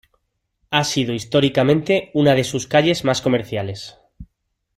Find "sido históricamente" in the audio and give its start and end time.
0.83-2.09